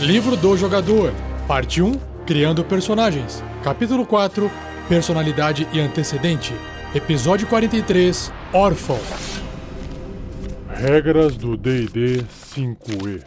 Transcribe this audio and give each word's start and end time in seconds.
Livro 0.00 0.36
do 0.36 0.56
Jogador, 0.56 1.12
Parte 1.48 1.82
1 1.82 1.98
Criando 2.24 2.62
Personagens, 2.62 3.42
Capítulo 3.64 4.06
4 4.06 4.48
Personalidade 4.88 5.66
e 5.72 5.80
Antecedente, 5.80 6.54
Episódio 6.94 7.48
43 7.48 8.32
Órfão. 8.52 8.98
Regras 10.68 11.36
do 11.36 11.56
DD 11.56 12.24
5E. 12.54 13.24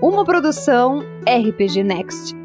Uma 0.00 0.24
produção 0.24 1.00
RPG 1.26 1.82
Next. 1.82 2.36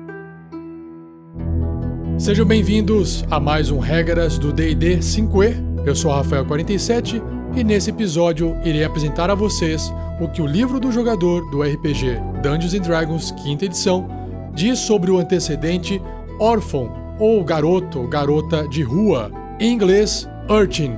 Sejam 2.17 2.45
bem-vindos 2.45 3.23
a 3.29 3.39
mais 3.39 3.69
um 3.69 3.77
Regras 3.77 4.39
do 4.39 4.51
D&D 4.51 4.97
5e. 4.97 5.85
Eu 5.85 5.95
sou 5.95 6.11
Rafael47 6.11 7.36
e 7.57 7.63
nesse 7.63 7.89
episódio 7.89 8.55
irei 8.63 8.83
apresentar 8.83 9.31
a 9.31 9.35
vocês 9.35 9.91
o 10.21 10.27
que 10.27 10.43
o 10.43 10.45
livro 10.45 10.79
do 10.79 10.91
jogador 10.91 11.49
do 11.49 11.63
RPG 11.63 12.19
Dungeons 12.43 12.79
Dragons 12.79 13.31
quinta 13.31 13.65
edição 13.65 14.07
diz 14.53 14.77
sobre 14.77 15.09
o 15.09 15.17
antecedente 15.17 15.99
órfão 16.39 17.15
ou 17.17 17.43
garoto 17.43 18.07
garota 18.07 18.67
de 18.67 18.83
rua, 18.83 19.31
em 19.59 19.73
inglês 19.73 20.29
urchin. 20.47 20.95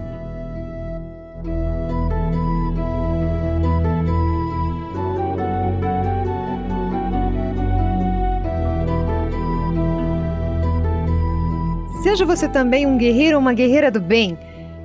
Seja 12.04 12.26
você 12.26 12.50
também 12.50 12.86
um 12.86 12.98
guerreiro 12.98 13.38
ou 13.38 13.42
uma 13.42 13.54
guerreira 13.54 13.90
do 13.90 14.02
bem. 14.02 14.38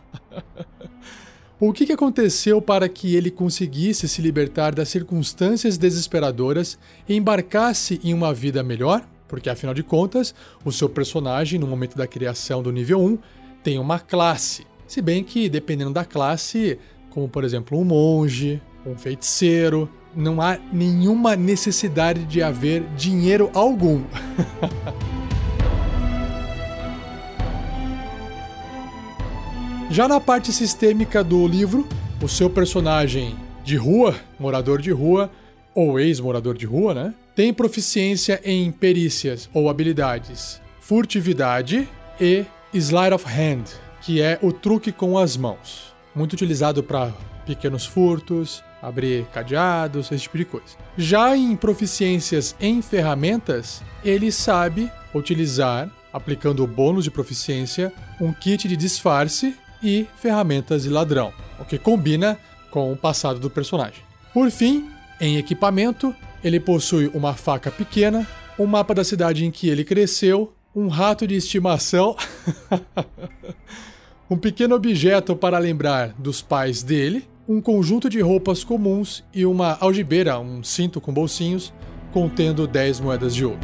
o 1.60 1.74
que, 1.74 1.92
aconteceu 1.92 2.62
para 2.62 2.88
que 2.88 3.14
ele 3.14 3.30
conseguisse 3.30 4.08
se 4.08 4.22
libertar 4.22 4.74
das 4.74 4.88
circunstâncias 4.88 5.78
desesperadoras 5.78 6.80
e 7.10 7.14
embarcasse 7.18 8.00
em 8.06 8.14
uma 8.14 8.34
vida 8.34 8.64
melhor? 8.64 9.06
Porque 9.28 9.50
afinal 9.50 9.74
de 9.74 9.84
contas, 9.84 10.34
o 10.64 10.72
seu 10.72 10.88
personagem, 10.88 11.60
no 11.60 11.68
momento 11.68 11.98
da 11.98 12.08
criação 12.08 12.64
do 12.64 12.72
nível 12.72 13.02
1, 13.02 13.18
tem 13.62 13.78
uma 13.78 14.00
classe. 14.00 14.66
Se 14.88 15.02
bem 15.02 15.24
que, 15.24 15.50
dependendo 15.50 15.92
da 15.92 16.06
classe, 16.06 16.80
como 17.14 17.30
por 17.30 17.44
exemplo 17.44 17.80
um 17.80 17.84
monge, 17.84 18.60
um 18.86 18.98
feiticeiro. 18.98 19.88
Não 20.16 20.42
há 20.42 20.58
nenhuma 20.72 21.36
necessidade 21.36 22.24
de 22.26 22.42
haver 22.42 22.84
dinheiro 22.98 23.52
algum. 23.54 24.02
Já 29.90 30.08
na 30.08 30.20
parte 30.20 30.52
sistêmica 30.52 31.24
do 31.24 31.48
livro, 31.48 31.88
o 32.22 32.28
seu 32.28 32.50
personagem 32.50 33.36
de 33.64 33.76
rua, 33.76 34.16
morador 34.40 34.82
de 34.82 34.92
rua, 34.92 35.30
ou 35.76 36.00
ex-morador 36.00 36.58
de 36.58 36.66
rua, 36.66 36.96
né? 36.96 37.14
Tem 37.36 37.54
proficiência 37.54 38.42
em 38.44 38.72
perícias 38.72 39.48
ou 39.54 39.70
habilidades, 39.70 40.60
furtividade 40.80 41.88
e 42.20 42.46
sleight 42.74 43.14
of 43.14 43.26
hand, 43.26 43.66
que 44.02 44.20
é 44.22 44.40
o 44.42 44.52
truque 44.52 44.92
com 44.92 45.18
as 45.18 45.38
mãos 45.38 45.93
muito 46.16 46.34
utilizado 46.34 46.84
para 46.84 47.12
pequenos 47.46 47.86
furtos, 47.86 48.64
abrir 48.82 49.26
cadeados, 49.28 50.12
esse 50.12 50.24
tipo 50.24 50.38
de 50.38 50.46
coisa. 50.46 50.76
Já 50.98 51.36
em 51.36 51.56
proficiências 51.56 52.56
em 52.60 52.82
ferramentas, 52.82 53.82
ele 54.04 54.32
sabe 54.32 54.92
utilizar, 55.14 55.90
aplicando 56.12 56.64
o 56.64 56.68
bônus 56.68 57.04
de 57.04 57.12
proficiência, 57.12 57.92
um 58.20 58.34
kit 58.34 58.68
de 58.68 58.76
disfarce 58.76 59.56
e 59.82 60.08
ferramentas 60.18 60.84
de 60.84 60.90
ladrão, 60.90 61.34
o 61.60 61.66
que 61.66 61.78
combina 61.78 62.38
com 62.72 62.92
o 62.92 62.98
passado 62.98 63.40
do 63.40 63.50
personagem. 63.50 64.02
Por 64.34 64.50
fim, 64.50 64.90
em 65.20 65.38
equipamento, 65.38 66.16
ele 66.44 66.60
possui 66.60 67.10
uma 67.14 67.34
faca 67.34 67.70
pequena, 67.70 68.28
um 68.58 68.66
mapa 68.66 68.94
da 68.94 69.04
cidade 69.04 69.46
em 69.46 69.52
que 69.52 69.70
ele 69.70 69.84
cresceu, 69.84 70.54
um 70.76 70.88
rato 70.88 71.28
de 71.28 71.36
estimação. 71.36 72.16
um 74.34 74.38
pequeno 74.38 74.74
objeto 74.74 75.36
para 75.36 75.60
lembrar 75.60 76.16
dos 76.18 76.42
pais 76.42 76.82
dele, 76.82 77.30
um 77.48 77.62
conjunto 77.62 78.10
de 78.10 78.20
roupas 78.20 78.64
comuns 78.64 79.24
e 79.32 79.46
uma 79.46 79.78
algibeira, 79.80 80.40
um 80.40 80.64
cinto 80.64 81.00
com 81.00 81.14
bolsinhos, 81.14 81.72
contendo 82.12 82.66
10 82.66 83.00
moedas 83.00 83.36
de 83.36 83.46
ouro. 83.46 83.60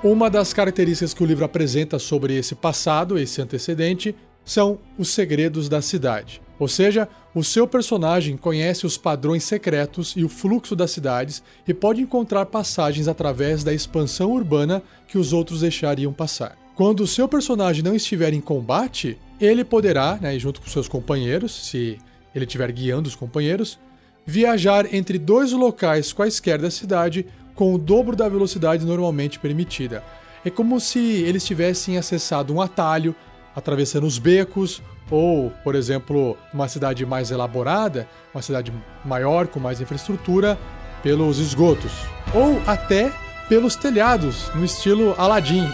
Uma 0.00 0.30
das 0.30 0.52
características 0.52 1.12
que 1.12 1.24
o 1.24 1.26
livro 1.26 1.44
apresenta 1.44 1.98
sobre 1.98 2.38
esse 2.38 2.54
passado, 2.54 3.18
esse 3.18 3.42
antecedente, 3.42 4.14
são 4.44 4.78
os 4.96 5.08
segredos 5.08 5.68
da 5.68 5.82
cidade. 5.82 6.40
Ou 6.56 6.68
seja, 6.68 7.08
o 7.34 7.42
seu 7.42 7.66
personagem 7.66 8.36
conhece 8.36 8.86
os 8.86 8.96
padrões 8.96 9.42
secretos 9.42 10.14
e 10.16 10.22
o 10.22 10.28
fluxo 10.28 10.76
das 10.76 10.92
cidades 10.92 11.42
e 11.66 11.74
pode 11.74 12.00
encontrar 12.00 12.46
passagens 12.46 13.08
através 13.08 13.64
da 13.64 13.74
expansão 13.74 14.30
urbana 14.30 14.84
que 15.08 15.18
os 15.18 15.32
outros 15.32 15.62
deixariam 15.62 16.12
passar. 16.12 16.67
Quando 16.78 17.00
o 17.00 17.08
seu 17.08 17.26
personagem 17.26 17.82
não 17.82 17.92
estiver 17.92 18.32
em 18.32 18.40
combate, 18.40 19.18
ele 19.40 19.64
poderá, 19.64 20.16
né, 20.20 20.38
junto 20.38 20.60
com 20.60 20.68
seus 20.68 20.86
companheiros, 20.86 21.66
se 21.66 21.98
ele 22.32 22.44
estiver 22.44 22.70
guiando 22.70 23.08
os 23.08 23.16
companheiros, 23.16 23.80
viajar 24.24 24.94
entre 24.94 25.18
dois 25.18 25.50
locais 25.50 26.12
quaisquer 26.12 26.56
da 26.56 26.70
cidade 26.70 27.26
com 27.52 27.74
o 27.74 27.78
dobro 27.78 28.14
da 28.14 28.28
velocidade 28.28 28.86
normalmente 28.86 29.40
permitida. 29.40 30.04
É 30.44 30.50
como 30.50 30.78
se 30.78 31.00
eles 31.00 31.44
tivessem 31.44 31.98
acessado 31.98 32.54
um 32.54 32.60
atalho, 32.60 33.12
atravessando 33.56 34.06
os 34.06 34.16
becos, 34.16 34.80
ou, 35.10 35.50
por 35.64 35.74
exemplo, 35.74 36.38
uma 36.54 36.68
cidade 36.68 37.04
mais 37.04 37.32
elaborada, 37.32 38.08
uma 38.32 38.40
cidade 38.40 38.72
maior, 39.04 39.48
com 39.48 39.58
mais 39.58 39.80
infraestrutura, 39.80 40.56
pelos 41.02 41.40
esgotos. 41.40 41.90
Ou 42.32 42.62
até 42.68 43.12
pelos 43.48 43.74
telhados, 43.74 44.48
no 44.54 44.64
estilo 44.64 45.16
Aladdin. 45.18 45.66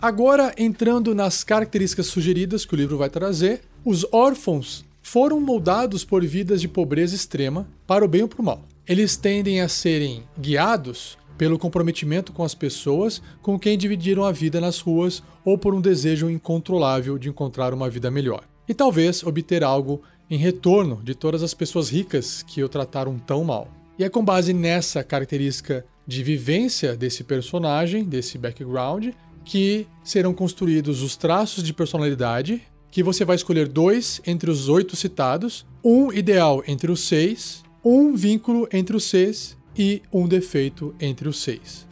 Agora, 0.00 0.54
entrando 0.56 1.12
nas 1.12 1.42
características 1.42 2.06
sugeridas 2.06 2.64
que 2.64 2.72
o 2.72 2.76
livro 2.76 2.96
vai 2.96 3.10
trazer, 3.10 3.62
os 3.84 4.06
órfãos 4.12 4.84
foram 5.02 5.40
moldados 5.40 6.04
por 6.04 6.24
vidas 6.24 6.60
de 6.60 6.68
pobreza 6.68 7.16
extrema, 7.16 7.66
para 7.84 8.04
o 8.04 8.08
bem 8.08 8.22
ou 8.22 8.28
para 8.28 8.40
o 8.40 8.44
mal. 8.44 8.62
Eles 8.86 9.16
tendem 9.16 9.60
a 9.60 9.68
serem 9.68 10.22
guiados 10.38 11.18
pelo 11.36 11.58
comprometimento 11.58 12.32
com 12.32 12.44
as 12.44 12.54
pessoas 12.54 13.20
com 13.42 13.58
quem 13.58 13.76
dividiram 13.76 14.24
a 14.24 14.30
vida 14.30 14.60
nas 14.60 14.78
ruas 14.78 15.20
ou 15.44 15.58
por 15.58 15.74
um 15.74 15.80
desejo 15.80 16.30
incontrolável 16.30 17.18
de 17.18 17.28
encontrar 17.28 17.74
uma 17.74 17.90
vida 17.90 18.08
melhor. 18.08 18.44
E 18.68 18.74
talvez 18.74 19.24
obter 19.24 19.64
algo 19.64 20.00
em 20.30 20.38
retorno 20.38 21.00
de 21.02 21.14
todas 21.14 21.42
as 21.42 21.54
pessoas 21.54 21.88
ricas 21.88 22.44
que 22.44 22.62
o 22.62 22.68
trataram 22.68 23.18
tão 23.18 23.42
mal. 23.42 23.66
E 23.98 24.04
é 24.04 24.08
com 24.08 24.24
base 24.24 24.52
nessa 24.52 25.02
característica 25.02 25.84
de 26.06 26.22
vivência 26.22 26.96
desse 26.96 27.24
personagem, 27.24 28.04
desse 28.04 28.38
background, 28.38 29.08
que 29.44 29.86
serão 30.04 30.34
construídos 30.34 31.02
os 31.02 31.16
traços 31.16 31.62
de 31.62 31.72
personalidade, 31.72 32.62
que 32.90 33.02
você 33.02 33.24
vai 33.24 33.36
escolher 33.36 33.68
dois 33.68 34.20
entre 34.26 34.50
os 34.50 34.68
oito 34.68 34.96
citados, 34.96 35.66
um 35.84 36.12
ideal 36.12 36.62
entre 36.66 36.90
os 36.90 37.00
seis, 37.06 37.62
um 37.84 38.14
vínculo 38.14 38.68
entre 38.72 38.96
os 38.96 39.04
seis 39.04 39.56
e 39.76 40.02
um 40.12 40.26
defeito 40.26 40.94
entre 41.00 41.28
os 41.28 41.40
seis. 41.40 41.86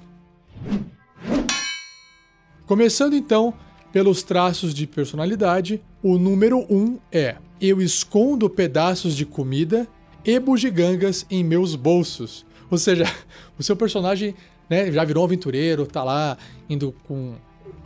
Começando 2.66 3.14
então 3.14 3.54
pelos 3.92 4.22
traços 4.22 4.74
de 4.74 4.86
personalidade, 4.86 5.80
o 6.02 6.18
número 6.18 6.66
1 6.68 6.76
um 6.76 6.98
é: 7.10 7.36
Eu 7.60 7.80
escondo 7.80 8.50
pedaços 8.50 9.16
de 9.16 9.24
comida 9.24 9.86
e 10.24 10.38
bugigangas 10.40 11.24
em 11.30 11.44
meus 11.44 11.76
bolsos. 11.76 12.44
Ou 12.68 12.76
seja, 12.76 13.04
o 13.56 13.62
seu 13.62 13.76
personagem 13.76 14.34
né, 14.68 14.90
já 14.90 15.04
virou 15.04 15.22
um 15.22 15.26
aventureiro, 15.26 15.86
tá 15.86 16.02
lá 16.02 16.36
indo 16.68 16.94
com 17.06 17.34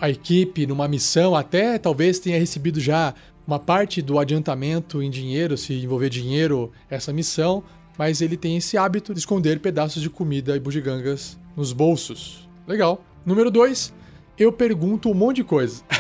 a 0.01 0.09
equipe 0.09 0.67
numa 0.67 0.89
missão, 0.89 1.35
até 1.35 1.79
talvez 1.79 2.19
tenha 2.19 2.39
recebido 2.39 2.81
já 2.81 3.15
uma 3.47 3.59
parte 3.59 4.01
do 4.01 4.19
adiantamento 4.19 5.03
em 5.03 5.11
dinheiro, 5.11 5.57
se 5.57 5.75
envolver 5.75 6.09
dinheiro 6.09 6.71
essa 6.89 7.13
missão, 7.13 7.63
mas 7.99 8.21
ele 8.21 8.37
tem 8.37 8.57
esse 8.57 8.79
hábito 8.79 9.13
de 9.13 9.21
esconder 9.21 9.61
pedaços 9.61 10.01
de 10.01 10.09
comida 10.09 10.57
e 10.57 10.61
bugigangas 10.61 11.39
nos 11.57 11.73
bolsos. 11.73 12.49
Legal. 12.67 13.05
Número 13.27 13.51
2, 13.51 13.93
eu 14.39 14.53
pergunto 14.53 15.11
um 15.11 15.15
monte 15.15 15.37
de 15.37 15.45
coisa. 15.45 15.83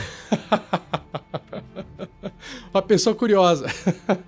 Uma 2.72 2.82
pessoa 2.82 3.14
curiosa. 3.14 3.66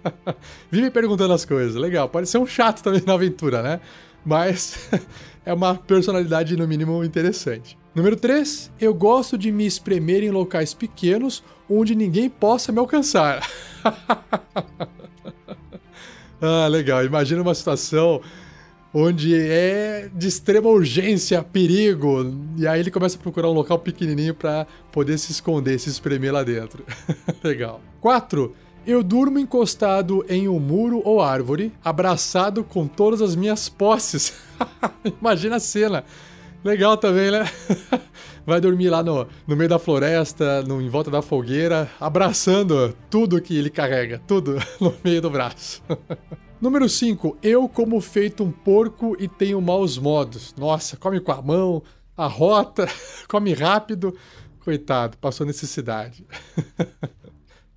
Vive 0.70 0.90
perguntando 0.90 1.32
as 1.32 1.44
coisas. 1.44 1.76
Legal. 1.76 2.08
Pode 2.08 2.28
ser 2.28 2.38
um 2.38 2.46
chato 2.46 2.82
também 2.82 3.02
na 3.06 3.14
aventura, 3.14 3.62
né? 3.62 3.80
Mas 4.24 4.88
é 5.44 5.52
uma 5.52 5.74
personalidade, 5.74 6.56
no 6.56 6.66
mínimo, 6.66 7.04
interessante. 7.04 7.78
Número 7.94 8.16
3. 8.16 8.70
Eu 8.80 8.94
gosto 8.94 9.36
de 9.36 9.52
me 9.52 9.66
espremer 9.66 10.22
em 10.22 10.30
locais 10.30 10.72
pequenos 10.72 11.42
onde 11.68 11.94
ninguém 11.94 12.28
possa 12.28 12.72
me 12.72 12.78
alcançar. 12.78 13.46
Ah, 16.44 16.66
legal. 16.66 17.04
Imagina 17.04 17.40
uma 17.40 17.54
situação 17.54 18.20
onde 18.92 19.32
é 19.34 20.10
de 20.12 20.26
extrema 20.26 20.68
urgência, 20.68 21.40
perigo, 21.42 22.34
e 22.56 22.66
aí 22.66 22.80
ele 22.80 22.90
começa 22.90 23.16
a 23.16 23.20
procurar 23.20 23.48
um 23.48 23.52
local 23.52 23.78
pequenininho 23.78 24.34
para 24.34 24.66
poder 24.90 25.18
se 25.18 25.30
esconder, 25.32 25.78
se 25.78 25.88
espremer 25.88 26.32
lá 26.32 26.42
dentro. 26.42 26.84
legal. 27.44 27.80
4. 28.00 28.54
Eu 28.84 29.00
durmo 29.00 29.38
encostado 29.38 30.24
em 30.28 30.48
um 30.48 30.58
muro 30.58 31.00
ou 31.04 31.22
árvore, 31.22 31.72
abraçado 31.84 32.64
com 32.64 32.88
todas 32.88 33.22
as 33.22 33.36
minhas 33.36 33.68
posses. 33.68 34.34
Imagina 35.20 35.56
a 35.56 35.60
cena. 35.60 36.04
Legal 36.64 36.96
também, 36.96 37.30
né? 37.30 37.48
Vai 38.44 38.60
dormir 38.60 38.90
lá 38.90 39.00
no, 39.00 39.28
no 39.46 39.56
meio 39.56 39.68
da 39.68 39.78
floresta, 39.78 40.62
no, 40.62 40.82
em 40.82 40.88
volta 40.88 41.12
da 41.12 41.22
fogueira, 41.22 41.88
abraçando 42.00 42.92
tudo 43.08 43.40
que 43.40 43.56
ele 43.56 43.70
carrega, 43.70 44.20
tudo 44.26 44.56
no 44.80 44.92
meio 45.04 45.22
do 45.22 45.30
braço. 45.30 45.80
Número 46.60 46.88
5. 46.88 47.38
Eu 47.40 47.68
como 47.68 48.00
feito 48.00 48.42
um 48.42 48.50
porco 48.50 49.16
e 49.16 49.28
tenho 49.28 49.60
maus 49.60 49.96
modos. 49.96 50.52
Nossa, 50.58 50.96
come 50.96 51.20
com 51.20 51.30
a 51.30 51.40
mão, 51.40 51.84
arrota, 52.16 52.88
come 53.28 53.54
rápido. 53.54 54.12
Coitado, 54.58 55.16
passou 55.18 55.46
necessidade. 55.46 56.26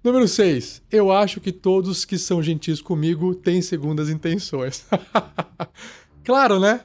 Número 0.05 0.27
6. 0.27 0.83
Eu 0.91 1.11
acho 1.11 1.41
que 1.41 1.51
todos 1.51 2.05
que 2.05 2.19
são 2.19 2.39
gentis 2.43 2.79
comigo 2.79 3.33
têm 3.33 3.59
segundas 3.59 4.07
intenções. 4.07 4.85
claro, 6.23 6.59
né? 6.59 6.81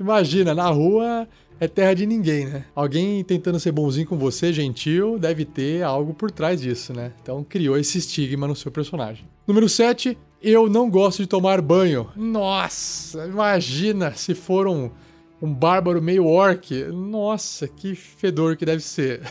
Imagina, 0.00 0.52
na 0.52 0.68
rua 0.68 1.28
é 1.60 1.68
terra 1.68 1.94
de 1.94 2.04
ninguém, 2.04 2.44
né? 2.46 2.64
Alguém 2.74 3.22
tentando 3.22 3.60
ser 3.60 3.70
bonzinho 3.70 4.08
com 4.08 4.18
você, 4.18 4.52
gentil, 4.52 5.16
deve 5.16 5.44
ter 5.44 5.84
algo 5.84 6.12
por 6.12 6.28
trás 6.28 6.60
disso, 6.60 6.92
né? 6.92 7.12
Então 7.22 7.44
criou 7.44 7.78
esse 7.78 7.98
estigma 7.98 8.48
no 8.48 8.56
seu 8.56 8.72
personagem. 8.72 9.24
Número 9.46 9.68
7. 9.68 10.18
Eu 10.42 10.68
não 10.68 10.90
gosto 10.90 11.22
de 11.22 11.28
tomar 11.28 11.62
banho. 11.62 12.10
Nossa, 12.16 13.26
imagina 13.26 14.12
se 14.16 14.34
for 14.34 14.66
um, 14.66 14.90
um 15.40 15.54
bárbaro 15.54 16.02
meio 16.02 16.26
orc. 16.26 16.74
Nossa, 16.92 17.68
que 17.68 17.94
fedor 17.94 18.56
que 18.56 18.66
deve 18.66 18.82
ser. 18.82 19.22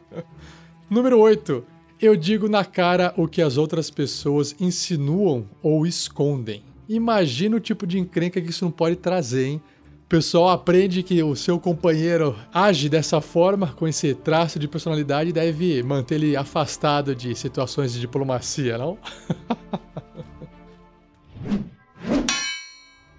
Número 0.90 1.16
8. 1.16 1.64
Eu 2.02 2.16
digo 2.16 2.48
na 2.48 2.64
cara 2.64 3.12
o 3.14 3.28
que 3.28 3.42
as 3.42 3.58
outras 3.58 3.90
pessoas 3.90 4.56
insinuam 4.58 5.46
ou 5.62 5.86
escondem. 5.86 6.64
Imagina 6.88 7.56
o 7.56 7.60
tipo 7.60 7.86
de 7.86 7.98
encrenca 7.98 8.40
que 8.40 8.48
isso 8.48 8.64
não 8.64 8.72
pode 8.72 8.96
trazer, 8.96 9.48
hein? 9.48 9.60
O 10.06 10.08
pessoal 10.08 10.48
aprende 10.48 11.02
que 11.02 11.22
o 11.22 11.36
seu 11.36 11.60
companheiro 11.60 12.34
age 12.54 12.88
dessa 12.88 13.20
forma, 13.20 13.74
com 13.74 13.86
esse 13.86 14.14
traço 14.14 14.58
de 14.58 14.66
personalidade, 14.66 15.30
deve 15.30 15.82
manter 15.82 16.14
ele 16.14 16.34
afastado 16.34 17.14
de 17.14 17.34
situações 17.34 17.92
de 17.92 18.00
diplomacia, 18.00 18.78
não? 18.78 18.96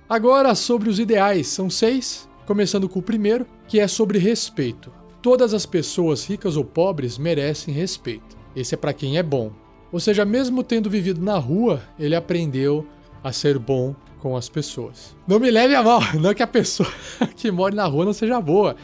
Agora 0.09 0.55
sobre 0.55 0.89
os 0.89 0.97
ideais, 0.97 1.45
são 1.45 1.69
seis, 1.69 2.27
começando 2.47 2.89
com 2.89 2.97
o 2.97 3.03
primeiro, 3.03 3.45
que 3.67 3.79
é 3.79 3.87
sobre 3.87 4.17
respeito. 4.17 4.91
Todas 5.21 5.53
as 5.53 5.67
pessoas, 5.67 6.25
ricas 6.25 6.57
ou 6.57 6.65
pobres, 6.65 7.19
merecem 7.19 7.71
respeito. 7.71 8.40
Esse 8.55 8.75
é 8.75 8.77
para 8.77 8.93
quem 8.93 9.17
é 9.17 9.23
bom. 9.23 9.51
Ou 9.91 9.99
seja, 9.99 10.23
mesmo 10.23 10.63
tendo 10.63 10.89
vivido 10.89 11.21
na 11.21 11.37
rua, 11.37 11.81
ele 11.99 12.15
aprendeu 12.15 12.85
a 13.23 13.31
ser 13.31 13.59
bom 13.59 13.95
com 14.19 14.37
as 14.37 14.47
pessoas. 14.47 15.15
Não 15.27 15.39
me 15.39 15.49
leve 15.51 15.75
a 15.75 15.83
mal, 15.83 16.01
não 16.19 16.33
que 16.33 16.43
a 16.43 16.47
pessoa 16.47 16.89
que 17.35 17.51
mora 17.51 17.75
na 17.75 17.85
rua 17.85 18.05
não 18.05 18.13
seja 18.13 18.39
boa, 18.39 18.75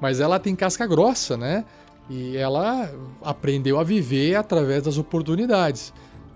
mas 0.00 0.20
ela 0.20 0.38
tem 0.38 0.54
casca 0.54 0.86
grossa, 0.86 1.36
né? 1.36 1.64
E 2.08 2.36
ela 2.36 2.92
aprendeu 3.22 3.78
a 3.78 3.84
viver 3.84 4.34
através 4.34 4.82
das 4.82 4.98
oportunidades. 4.98 5.92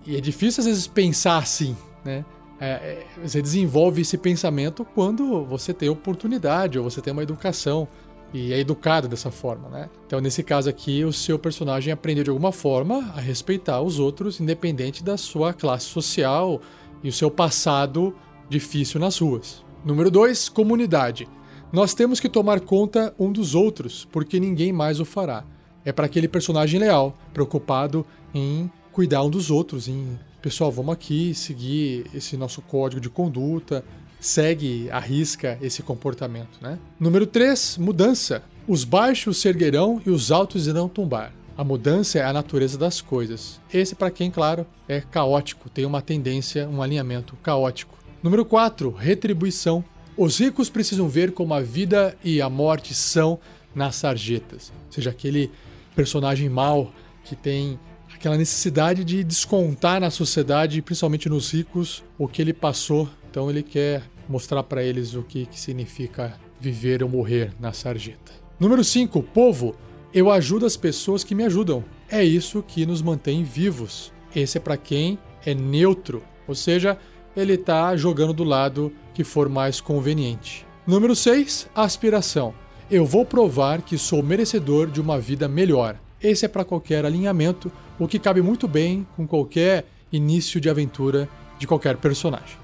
E 0.07 0.17
é 0.17 0.21
difícil 0.21 0.61
às 0.61 0.67
vezes 0.67 0.87
pensar 0.87 1.39
assim, 1.39 1.77
né? 2.05 2.25
É, 2.61 2.67
é, 2.67 3.07
você 3.21 3.43
desenvolve 3.43 4.03
esse 4.03 4.17
pensamento 4.17 4.87
quando 4.95 5.45
você 5.45 5.75
tem 5.75 5.89
oportunidade 5.89 6.79
ou 6.79 6.89
você 6.89 7.01
tem 7.01 7.13
uma 7.13 7.23
educação 7.23 7.89
e 8.35 8.53
é 8.53 8.59
educado 8.59 9.07
dessa 9.07 9.31
forma, 9.31 9.69
né? 9.69 9.89
Então, 10.05 10.21
nesse 10.21 10.43
caso 10.43 10.69
aqui, 10.69 11.05
o 11.05 11.13
seu 11.13 11.39
personagem 11.39 11.93
aprendeu 11.93 12.25
de 12.25 12.31
alguma 12.31 12.51
forma 12.51 13.13
a 13.15 13.21
respeitar 13.21 13.81
os 13.81 14.01
outros, 14.01 14.41
independente 14.41 15.05
da 15.05 15.17
sua 15.17 15.55
classe 15.55 15.87
social 15.87 16.61
e 17.01 17.09
o 17.09 17.13
seu 17.13 17.31
passado 17.31 18.13
difícil 18.49 18.99
nas 18.99 19.19
ruas. 19.19 19.65
Número 19.85 20.11
2, 20.11 20.49
comunidade. 20.49 21.29
Nós 21.73 21.95
temos 21.95 22.19
que 22.19 22.29
tomar 22.29 22.61
conta 22.61 23.15
um 23.19 23.31
dos 23.31 23.55
outros, 23.55 24.05
porque 24.11 24.41
ninguém 24.41 24.73
mais 24.73 24.99
o 24.99 25.05
fará. 25.05 25.45
É 25.85 25.93
para 25.93 26.07
aquele 26.07 26.27
personagem 26.27 26.81
leal, 26.81 27.17
preocupado 27.33 28.05
em 28.35 28.69
cuidar 28.91 29.23
um 29.23 29.31
dos 29.31 29.49
outros, 29.49 29.87
em 29.87 30.19
pessoal, 30.43 30.73
vamos 30.73 30.93
aqui 30.93 31.35
seguir 31.35 32.07
esse 32.13 32.37
nosso 32.37 32.61
código 32.61 33.01
de 33.01 33.09
conduta, 33.09 33.85
segue, 34.25 34.89
arrisca 34.91 35.59
esse 35.61 35.83
comportamento, 35.83 36.59
né? 36.63 36.79
Número 36.99 37.27
3, 37.27 37.77
mudança. 37.77 38.43
Os 38.67 38.83
baixos 38.83 39.37
se 39.37 39.49
erguerão 39.49 40.01
e 40.07 40.09
os 40.09 40.33
altos 40.33 40.67
irão 40.67 40.89
tombar. 40.89 41.31
A 41.59 41.63
mudança 41.63 42.19
é 42.19 42.25
a 42.25 42.33
natureza 42.33 42.79
das 42.79 43.03
coisas. 43.03 43.61
Esse, 43.73 43.95
para 43.95 44.11
quem, 44.11 44.31
claro, 44.31 44.67
é 44.89 45.03
caótico, 45.03 45.69
tem 45.69 45.85
uma 45.85 46.01
tendência, 46.01 46.67
um 46.67 46.81
alinhamento 46.81 47.37
caótico. 47.43 47.99
Número 48.23 48.47
4, 48.47 48.91
retribuição. 48.91 49.85
Os 50.17 50.39
ricos 50.41 50.71
precisam 50.71 51.07
ver 51.07 51.33
como 51.33 51.53
a 51.53 51.61
vida 51.61 52.17
e 52.25 52.41
a 52.41 52.49
morte 52.49 52.95
são 52.95 53.39
nas 53.75 53.97
sarjetas. 53.97 54.73
Ou 54.87 54.93
seja, 54.93 55.11
aquele 55.11 55.51
personagem 55.95 56.49
mau 56.49 56.91
que 57.25 57.37
tem 57.37 57.79
aquela 58.15 58.39
necessidade 58.39 59.05
de 59.05 59.23
descontar 59.23 60.01
na 60.01 60.11
sociedade, 60.11 60.81
principalmente 60.81 61.29
nos 61.29 61.53
ricos, 61.53 62.03
o 62.17 62.27
que 62.27 62.41
ele 62.41 62.55
passou. 62.55 63.07
Então 63.31 63.51
ele 63.51 63.63
quer 63.63 64.14
mostrar 64.29 64.63
para 64.63 64.83
eles 64.83 65.15
o 65.15 65.23
que, 65.23 65.47
que 65.47 65.59
significa 65.59 66.39
viver 66.61 67.03
ou 67.03 67.09
morrer 67.09 67.53
na 67.61 67.73
sarjeta. 67.73 68.33
Número 68.59 68.83
5, 68.83 69.23
povo. 69.23 69.75
Eu 70.13 70.31
ajudo 70.31 70.65
as 70.65 70.77
pessoas 70.77 71.25
que 71.25 71.35
me 71.35 71.45
ajudam. 71.45 71.85
É 72.09 72.23
isso 72.23 72.63
que 72.63 72.87
nos 72.87 73.03
mantém 73.03 73.43
vivos. 73.43 74.13
Esse 74.35 74.59
é 74.59 74.61
para 74.61 74.77
quem 74.77 75.19
é 75.45 75.55
neutro, 75.55 76.23
ou 76.47 76.55
seja, 76.55 76.99
ele 77.37 77.55
está 77.55 77.97
jogando 77.97 78.33
do 78.33 78.45
lado 78.45 78.93
que 79.13 79.25
for 79.25 79.49
mais 79.49 79.81
conveniente. 79.81 80.67
Número 80.87 81.15
6, 81.15 81.69
aspiração. 81.75 82.55
eu 82.91 83.07
vou 83.07 83.25
provar 83.25 83.83
que 83.83 83.97
sou 83.97 84.23
merecedor 84.23 84.89
de 84.91 85.01
uma 85.01 85.19
vida 85.19 85.49
melhor. 85.49 85.97
Esse 86.23 86.45
é 86.45 86.49
para 86.49 86.65
qualquer 86.65 87.05
alinhamento, 87.05 87.71
o 87.99 88.07
que 88.07 88.19
cabe 88.19 88.41
muito 88.41 88.69
bem 88.69 89.07
com 89.17 89.27
qualquer 89.27 89.87
início 90.13 90.61
de 90.61 90.71
aventura 90.71 91.29
de 91.59 91.67
qualquer 91.67 91.97
personagem. 91.97 92.57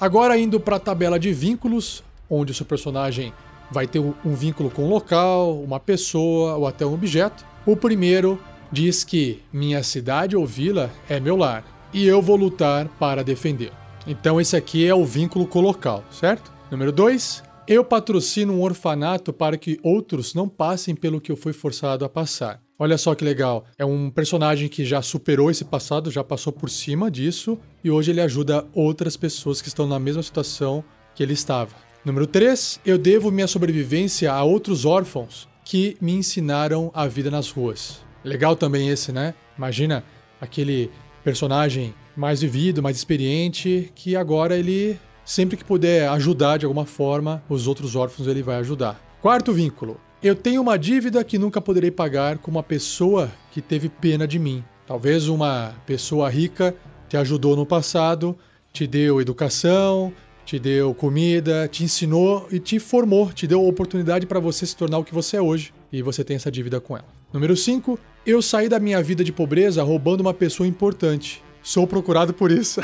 Agora 0.00 0.38
indo 0.38 0.58
para 0.58 0.76
a 0.76 0.80
tabela 0.80 1.18
de 1.18 1.32
vínculos, 1.32 2.02
onde 2.28 2.52
o 2.52 2.54
seu 2.54 2.66
personagem 2.66 3.32
vai 3.70 3.86
ter 3.86 3.98
um 3.98 4.34
vínculo 4.34 4.70
com 4.70 4.84
um 4.84 4.88
local, 4.88 5.60
uma 5.62 5.80
pessoa 5.80 6.56
ou 6.56 6.66
até 6.66 6.84
um 6.84 6.94
objeto. 6.94 7.44
O 7.64 7.76
primeiro 7.76 8.38
diz 8.70 9.04
que 9.04 9.42
minha 9.52 9.82
cidade 9.82 10.36
ou 10.36 10.44
vila 10.44 10.90
é 11.08 11.20
meu 11.20 11.36
lar 11.36 11.64
e 11.92 12.06
eu 12.06 12.20
vou 12.20 12.36
lutar 12.36 12.88
para 12.98 13.22
defender. 13.22 13.72
Então 14.06 14.40
esse 14.40 14.56
aqui 14.56 14.86
é 14.86 14.94
o 14.94 15.04
vínculo 15.04 15.46
com 15.46 15.60
o 15.60 15.62
local, 15.62 16.04
certo? 16.10 16.52
Número 16.70 16.90
2, 16.90 17.42
eu 17.66 17.84
patrocino 17.84 18.52
um 18.52 18.62
orfanato 18.62 19.32
para 19.32 19.56
que 19.56 19.78
outros 19.82 20.34
não 20.34 20.48
passem 20.48 20.94
pelo 20.94 21.20
que 21.20 21.30
eu 21.30 21.36
fui 21.36 21.52
forçado 21.52 22.04
a 22.04 22.08
passar. 22.08 22.63
Olha 22.78 22.98
só 22.98 23.14
que 23.14 23.24
legal. 23.24 23.64
É 23.78 23.84
um 23.84 24.10
personagem 24.10 24.68
que 24.68 24.84
já 24.84 25.00
superou 25.00 25.50
esse 25.50 25.64
passado, 25.64 26.10
já 26.10 26.24
passou 26.24 26.52
por 26.52 26.68
cima 26.68 27.10
disso, 27.10 27.58
e 27.82 27.90
hoje 27.90 28.10
ele 28.10 28.20
ajuda 28.20 28.66
outras 28.74 29.16
pessoas 29.16 29.62
que 29.62 29.68
estão 29.68 29.86
na 29.86 29.98
mesma 29.98 30.22
situação 30.22 30.84
que 31.14 31.22
ele 31.22 31.34
estava. 31.34 31.74
Número 32.04 32.26
3. 32.26 32.80
Eu 32.84 32.98
devo 32.98 33.30
minha 33.30 33.46
sobrevivência 33.46 34.32
a 34.32 34.42
outros 34.42 34.84
órfãos 34.84 35.48
que 35.64 35.96
me 36.00 36.12
ensinaram 36.12 36.90
a 36.92 37.06
vida 37.06 37.30
nas 37.30 37.48
ruas. 37.50 38.02
Legal 38.22 38.56
também 38.56 38.88
esse, 38.88 39.12
né? 39.12 39.34
Imagina 39.56 40.04
aquele 40.40 40.90
personagem 41.22 41.94
mais 42.16 42.42
vivido, 42.42 42.82
mais 42.82 42.96
experiente, 42.96 43.90
que 43.94 44.16
agora 44.16 44.56
ele, 44.56 44.98
sempre 45.24 45.56
que 45.56 45.64
puder 45.64 46.08
ajudar 46.10 46.58
de 46.58 46.66
alguma 46.66 46.84
forma, 46.84 47.42
os 47.48 47.66
outros 47.66 47.96
órfãos 47.96 48.28
ele 48.28 48.42
vai 48.42 48.56
ajudar. 48.56 49.00
Quarto 49.22 49.52
vínculo. 49.52 49.98
Eu 50.24 50.34
tenho 50.34 50.62
uma 50.62 50.78
dívida 50.78 51.22
que 51.22 51.36
nunca 51.36 51.60
poderei 51.60 51.90
pagar 51.90 52.38
com 52.38 52.50
uma 52.50 52.62
pessoa 52.62 53.30
que 53.50 53.60
teve 53.60 53.90
pena 53.90 54.26
de 54.26 54.38
mim. 54.38 54.64
Talvez 54.86 55.28
uma 55.28 55.74
pessoa 55.84 56.30
rica 56.30 56.74
te 57.10 57.18
ajudou 57.18 57.54
no 57.54 57.66
passado, 57.66 58.34
te 58.72 58.86
deu 58.86 59.20
educação, 59.20 60.10
te 60.46 60.58
deu 60.58 60.94
comida, 60.94 61.68
te 61.68 61.84
ensinou 61.84 62.48
e 62.50 62.58
te 62.58 62.78
formou, 62.78 63.34
te 63.34 63.46
deu 63.46 63.68
oportunidade 63.68 64.24
para 64.24 64.40
você 64.40 64.64
se 64.64 64.74
tornar 64.74 64.96
o 64.96 65.04
que 65.04 65.12
você 65.12 65.36
é 65.36 65.42
hoje. 65.42 65.74
E 65.92 66.00
você 66.00 66.24
tem 66.24 66.36
essa 66.36 66.50
dívida 66.50 66.80
com 66.80 66.96
ela. 66.96 67.08
Número 67.30 67.54
5. 67.54 67.98
Eu 68.24 68.40
saí 68.40 68.66
da 68.66 68.80
minha 68.80 69.02
vida 69.02 69.22
de 69.22 69.30
pobreza 69.30 69.82
roubando 69.82 70.22
uma 70.22 70.32
pessoa 70.32 70.66
importante. 70.66 71.44
Sou 71.62 71.86
procurado 71.86 72.32
por 72.32 72.50
isso. 72.50 72.80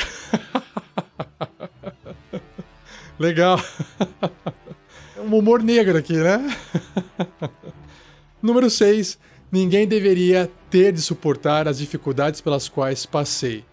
Legal. 3.18 3.58
É 5.20 5.22
um 5.22 5.36
humor 5.36 5.62
negro 5.62 5.98
aqui, 5.98 6.14
né? 6.14 6.56
Número 8.42 8.70
6. 8.70 9.18
Ninguém 9.52 9.86
deveria 9.86 10.50
ter 10.70 10.92
de 10.92 11.02
suportar 11.02 11.66
as 11.66 11.78
dificuldades 11.78 12.40
pelas 12.40 12.68
quais 12.68 13.04
passei. 13.04 13.64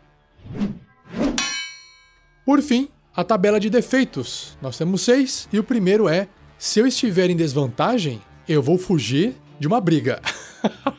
Por 2.46 2.62
fim, 2.62 2.90
a 3.16 3.24
tabela 3.24 3.60
de 3.60 3.70
defeitos. 3.70 4.58
Nós 4.62 4.78
temos 4.78 5.02
seis 5.02 5.48
e 5.52 5.60
o 5.60 5.64
primeiro 5.64 6.08
é: 6.08 6.28
se 6.58 6.80
eu 6.80 6.88
estiver 6.88 7.30
em 7.30 7.36
desvantagem, 7.36 8.22
eu 8.48 8.62
vou 8.62 8.78
fugir 8.78 9.36
de 9.60 9.68
uma 9.68 9.82
briga. 9.82 10.22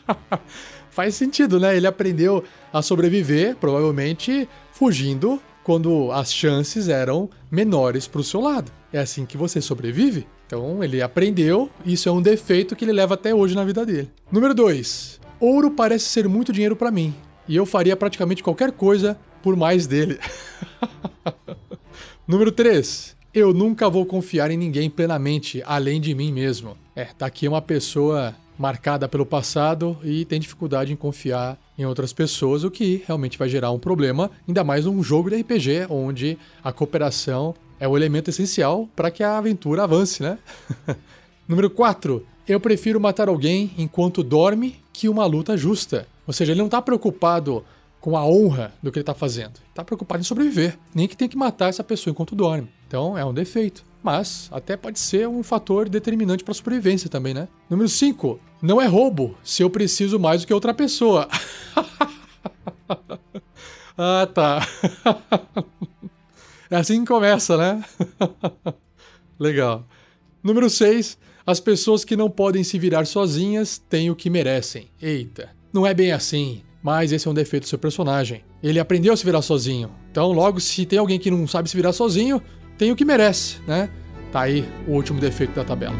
Faz 0.91 1.15
sentido, 1.15 1.61
né? 1.61 1.77
Ele 1.77 1.87
aprendeu 1.87 2.43
a 2.73 2.83
sobreviver, 2.83 3.57
provavelmente 3.57 4.49
fugindo 4.73 5.41
quando 5.63 6.11
as 6.13 6.33
chances 6.33 6.89
eram 6.89 7.29
menores 7.51 8.07
para 8.07 8.21
o 8.21 8.25
seu 8.25 8.41
lado. 8.41 8.73
É 8.93 8.99
assim 8.99 9.27
que 9.27 9.37
você 9.37 9.61
sobrevive. 9.61 10.27
Então 10.49 10.83
ele 10.83 11.03
aprendeu, 11.03 11.71
isso 11.85 12.09
é 12.09 12.13
um 12.13 12.23
defeito 12.23 12.75
que 12.75 12.83
ele 12.83 12.93
leva 12.93 13.13
até 13.13 13.35
hoje 13.35 13.55
na 13.55 13.67
vida 13.67 13.85
dele. 13.85 14.11
Número 14.33 14.55
2. 14.55 15.21
Ouro 15.39 15.71
parece 15.71 16.07
ser 16.07 16.27
muito 16.27 16.55
dinheiro 16.55 16.75
para 16.75 16.91
mim, 16.91 17.15
e 17.47 17.55
eu 17.55 17.67
faria 17.67 17.95
praticamente 17.95 18.43
qualquer 18.43 18.73
coisa 18.73 19.19
por 19.43 19.55
mais 19.55 19.87
dele. 19.87 20.19
Número 22.27 22.51
3. 22.51 23.15
Eu 23.35 23.53
nunca 23.53 23.91
vou 23.91 24.07
confiar 24.07 24.51
em 24.51 24.57
ninguém 24.57 24.89
plenamente, 24.89 25.63
além 25.67 26.01
de 26.01 26.15
mim 26.15 26.33
mesmo. 26.33 26.79
É, 26.97 27.05
tá 27.05 27.27
aqui 27.27 27.47
uma 27.47 27.61
pessoa 27.61 28.35
marcada 28.59 29.07
pelo 29.07 29.27
passado 29.27 29.99
e 30.03 30.25
tem 30.25 30.41
dificuldade 30.41 30.91
em 30.91 30.97
confiar 30.97 31.59
em 31.77 31.85
outras 31.85 32.15
pessoas, 32.15 32.65
o 32.65 32.71
que 32.71 33.05
realmente 33.07 33.37
vai 33.37 33.51
gerar 33.51 33.71
um 33.71 33.79
problema, 33.79 34.31
ainda 34.49 34.65
mais 34.65 34.87
num 34.87 35.03
jogo 35.03 35.29
de 35.29 35.37
RPG 35.37 35.89
onde 35.91 36.39
a 36.65 36.73
cooperação 36.73 37.55
é 37.81 37.87
o 37.87 37.97
elemento 37.97 38.31
essencial 38.31 38.89
para 38.95 39.11
que 39.11 39.23
a 39.23 39.39
aventura 39.39 39.85
avance, 39.85 40.23
né? 40.23 40.39
Número 41.47 41.71
4. 41.71 42.25
Eu 42.47 42.59
prefiro 42.59 43.01
matar 43.01 43.29
alguém 43.29 43.73
enquanto 43.77 44.23
dorme 44.23 44.77
que 44.93 45.09
uma 45.09 45.27
luta 45.27 45.57
justa. 45.57 46.07
Ou 46.27 46.33
seja, 46.33 46.53
ele 46.53 46.59
não 46.59 46.67
está 46.67 46.81
preocupado 46.81 47.65
com 48.01 48.17
a 48.17 48.25
honra 48.25 48.73
do 48.83 48.91
que 48.91 48.99
ele 48.99 49.03
está 49.03 49.15
fazendo. 49.15 49.61
Está 49.69 49.85
preocupado 49.85 50.21
em 50.21 50.25
sobreviver. 50.25 50.79
Nem 50.95 51.09
que 51.09 51.17
tem 51.17 51.29
que 51.29 51.37
matar 51.37 51.69
essa 51.69 51.85
pessoa 51.85 52.13
enquanto 52.13 52.35
dorme. 52.35 52.69
Então 52.87 53.17
é 53.17 53.25
um 53.25 53.35
defeito. 53.35 53.85
Mas 54.03 54.49
até 54.53 54.77
pode 54.77 54.99
ser 54.99 55.29
um 55.29 55.43
fator 55.43 55.89
determinante 55.89 56.45
para 56.45 56.53
a 56.53 56.55
sobrevivência 56.55 57.11
também, 57.11 57.35
né? 57.35 57.49
Número 57.69 57.89
5. 57.89 58.41
Não 58.63 58.81
é 58.81 58.87
roubo 58.87 59.37
se 59.43 59.63
eu 59.63 59.71
preciso 59.71 60.19
mais 60.19 60.41
do 60.41 60.47
que 60.47 60.55
outra 60.55 60.73
pessoa. 60.73 61.29
ah, 63.99 64.29
tá. 64.33 64.67
É 66.71 66.77
assim 66.77 67.01
que 67.01 67.09
começa, 67.09 67.57
né? 67.57 67.85
Legal. 69.39 69.87
Número 70.43 70.69
6. 70.69 71.19
As 71.47 71.61
pessoas 71.61 72.05
que 72.05 72.15
não 72.15 72.29
podem 72.29 72.63
se 72.63 72.79
virar 72.79 73.07
sozinhas 73.07 73.79
têm 73.89 74.11
o 74.11 74.17
que 74.17 74.29
merecem. 74.29 74.89
Eita, 75.01 75.49
não 75.73 75.87
é 75.87 75.95
bem 75.95 76.13
assim, 76.13 76.63
mas 76.83 77.11
esse 77.11 77.27
é 77.27 77.31
um 77.31 77.35
defeito 77.35 77.63
do 77.63 77.69
seu 77.69 77.79
personagem. 77.79 78.45
Ele 78.63 78.79
aprendeu 78.79 79.15
a 79.15 79.17
se 79.17 79.25
virar 79.25 79.41
sozinho. 79.41 79.91
Então, 80.11 80.31
logo, 80.31 80.61
se 80.61 80.85
tem 80.85 80.99
alguém 80.99 81.19
que 81.19 81.31
não 81.31 81.47
sabe 81.47 81.71
se 81.71 81.77
virar 81.77 81.93
sozinho, 81.93 82.43
tem 82.77 82.93
o 82.93 82.97
que 82.97 83.05
merece, 83.05 83.57
né? 83.67 83.89
Tá 84.31 84.43
aí 84.43 84.63
o 84.87 84.93
último 84.93 85.19
defeito 85.19 85.55
da 85.55 85.65
tabela. 85.65 85.97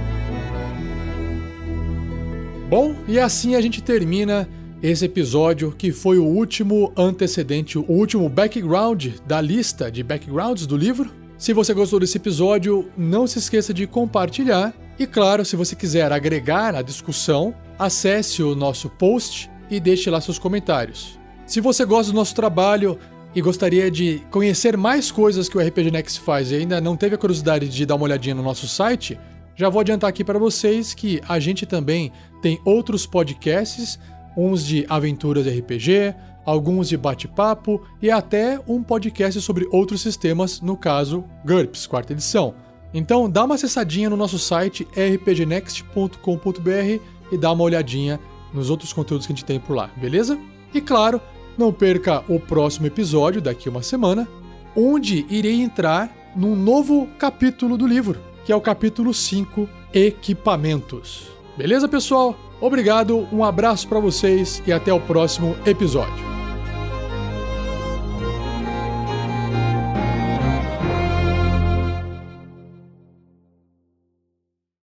Bom, 2.69 2.95
e 3.09 3.19
assim 3.19 3.55
a 3.55 3.61
gente 3.63 3.83
termina 3.83 4.47
esse 4.83 5.05
episódio 5.05 5.75
que 5.77 5.91
foi 5.91 6.19
o 6.19 6.25
último 6.25 6.93
antecedente, 6.97 7.79
o 7.79 7.85
último 7.89 8.29
background 8.29 9.09
da 9.27 9.41
lista 9.41 9.91
de 9.91 10.03
backgrounds 10.03 10.67
do 10.67 10.77
livro. 10.77 11.11
Se 11.37 11.53
você 11.53 11.75
gostou 11.75 11.99
desse 11.99 12.17
episódio, 12.17 12.89
não 12.97 13.27
se 13.27 13.39
esqueça 13.39 13.75
de 13.75 13.87
compartilhar. 13.87 14.73
E 14.99 15.07
claro, 15.07 15.45
se 15.45 15.57
você 15.57 15.75
quiser 15.75 16.13
agregar 16.13 16.75
a 16.75 16.83
discussão, 16.83 17.55
acesse 17.79 18.43
o 18.43 18.55
nosso 18.55 18.89
post 18.89 19.51
e 19.71 19.81
deixe 19.81 20.09
lá 20.11 20.21
seus 20.21 20.39
comentários. 20.39 21.19
Se 21.47 21.61
você 21.61 21.85
gosta 21.85 22.13
do 22.13 22.17
nosso 22.17 22.35
trabalho 22.35 22.99
e 23.35 23.41
gostaria 23.41 23.91
de 23.91 24.23
conhecer 24.31 24.77
mais 24.77 25.11
coisas 25.11 25.49
que 25.49 25.57
o 25.57 25.61
RPG 25.61 25.91
Next 25.91 26.21
faz 26.21 26.51
e 26.51 26.57
ainda 26.57 26.81
não 26.81 26.97
teve 26.97 27.15
a 27.15 27.19
curiosidade 27.19 27.69
de 27.69 27.87
dar 27.87 27.97
uma 27.97 28.05
olhadinha 28.05 28.35
no 28.35 28.43
nosso 28.43 28.69
site, 28.69 29.19
já 29.57 29.69
vou 29.69 29.81
adiantar 29.81 30.09
aqui 30.09 30.23
para 30.23 30.39
vocês 30.39 30.95
que 30.95 31.21
a 31.29 31.41
gente 31.41 31.67
também 31.67 32.13
tem 32.41 32.61
outros 32.65 33.07
podcasts 33.07 33.99
uns 34.39 34.65
de 34.65 34.87
aventuras 34.89 35.49
RPG, 35.49 36.15
alguns 36.47 36.89
de 36.89 36.97
bate-papo 36.97 37.83
e 38.01 38.09
até 38.09 38.61
um 38.69 38.85
podcast 38.85 39.41
sobre 39.41 39.67
outros 39.73 40.01
sistemas, 40.01 40.61
no 40.61 40.77
caso 40.77 41.25
GURPS, 41.45 41.89
quarta 41.89 42.13
edição. 42.13 42.55
Então 42.95 43.29
dá 43.29 43.45
uma 43.45 43.57
acessadinha 43.57 44.09
no 44.09 44.17
nosso 44.17 44.39
site 44.39 44.87
rpgnext.com.br 44.97 47.03
e 47.33 47.37
dá 47.37 47.51
uma 47.51 47.65
olhadinha 47.65 48.21
nos 48.55 48.71
outros 48.71 48.93
conteúdos 48.93 49.27
que 49.27 49.33
a 49.33 49.35
gente 49.35 49.45
tem 49.45 49.59
por 49.59 49.75
lá, 49.75 49.91
beleza? 49.97 50.39
E 50.73 50.81
claro, 50.81 51.21
não 51.59 51.73
perca 51.73 52.23
o 52.29 52.39
próximo 52.39 52.87
episódio 52.87 53.43
daqui 53.43 53.69
uma 53.69 53.83
semana, 53.83 54.29
onde 54.77 55.27
irei 55.29 55.61
entrar 55.61 56.15
num 56.37 56.55
novo 56.55 57.09
capítulo 57.19 57.77
do 57.77 57.89
livro, 57.89 58.21
que 58.47 58.53
é 58.53 58.57
o 58.57 58.61
capítulo 58.61 59.13
5, 59.13 59.69
Equipamentos. 59.93 61.27
Beleza, 61.57 61.89
pessoal? 61.89 62.48
Obrigado, 62.61 63.29
um 63.33 63.45
abraço 63.45 63.87
para 63.89 64.01
vocês 64.01 64.63
e 64.67 64.73
até 64.73 64.93
o 64.93 65.01
próximo 65.01 65.57
episódio. 65.65 66.38